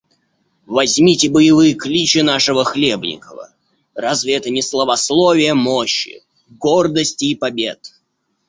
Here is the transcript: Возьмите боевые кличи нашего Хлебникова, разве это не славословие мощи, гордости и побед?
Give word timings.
Возьмите 0.65 1.29
боевые 1.29 1.75
кличи 1.75 2.23
нашего 2.23 2.65
Хлебникова, 2.65 3.53
разве 3.93 4.33
это 4.35 4.49
не 4.49 4.63
славословие 4.63 5.53
мощи, 5.53 6.23
гордости 6.49 7.25
и 7.25 7.35
побед? 7.35 7.87